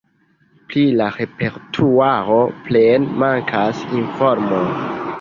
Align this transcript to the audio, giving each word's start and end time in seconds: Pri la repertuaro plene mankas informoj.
Pri 0.71 0.85
la 1.01 1.09
repertuaro 1.17 2.41
plene 2.65 3.17
mankas 3.25 3.87
informoj. 4.03 4.69